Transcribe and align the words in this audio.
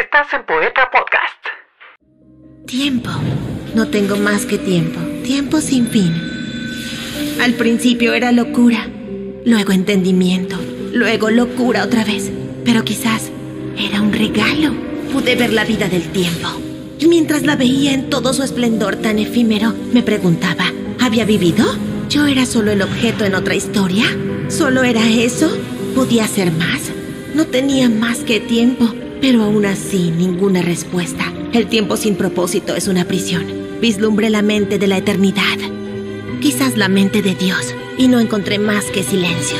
Estás 0.00 0.32
en 0.32 0.46
Poeta 0.46 0.90
Podcast. 0.90 2.66
Tiempo. 2.66 3.10
No 3.74 3.88
tengo 3.88 4.16
más 4.16 4.46
que 4.46 4.56
tiempo. 4.56 4.98
Tiempo 5.22 5.60
sin 5.60 5.88
fin. 5.88 6.14
Al 7.42 7.52
principio 7.52 8.14
era 8.14 8.32
locura, 8.32 8.88
luego 9.44 9.72
entendimiento, 9.72 10.56
luego 10.94 11.28
locura 11.28 11.84
otra 11.84 12.02
vez. 12.02 12.32
Pero 12.64 12.82
quizás 12.82 13.30
era 13.76 14.00
un 14.00 14.14
regalo. 14.14 14.72
Pude 15.12 15.36
ver 15.36 15.52
la 15.52 15.66
vida 15.66 15.86
del 15.86 16.08
tiempo. 16.12 16.48
Y 16.98 17.06
mientras 17.06 17.42
la 17.42 17.56
veía 17.56 17.92
en 17.92 18.08
todo 18.08 18.32
su 18.32 18.42
esplendor 18.42 18.96
tan 18.96 19.18
efímero, 19.18 19.74
me 19.92 20.02
preguntaba, 20.02 20.72
¿había 20.98 21.26
vivido? 21.26 21.66
¿Yo 22.08 22.26
era 22.26 22.46
solo 22.46 22.70
el 22.70 22.80
objeto 22.80 23.26
en 23.26 23.34
otra 23.34 23.54
historia? 23.54 24.06
¿Solo 24.48 24.82
era 24.82 25.06
eso? 25.06 25.54
¿Podía 25.94 26.26
ser 26.26 26.52
más? 26.52 26.90
No 27.34 27.44
tenía 27.46 27.90
más 27.90 28.20
que 28.20 28.40
tiempo, 28.40 28.94
pero 29.20 29.42
aún 29.42 29.66
así 29.66 30.10
ninguna 30.10 30.62
respuesta. 30.62 31.32
El 31.52 31.66
tiempo 31.66 31.96
sin 31.96 32.16
propósito 32.16 32.74
es 32.76 32.88
una 32.88 33.04
prisión. 33.04 33.44
Vislumbré 33.80 34.30
la 34.30 34.42
mente 34.42 34.78
de 34.78 34.86
la 34.86 34.98
eternidad. 34.98 35.58
Quizás 36.40 36.76
la 36.76 36.88
mente 36.88 37.22
de 37.22 37.34
Dios, 37.34 37.74
y 37.98 38.08
no 38.08 38.18
encontré 38.18 38.58
más 38.58 38.86
que 38.86 39.02
silencio. 39.02 39.58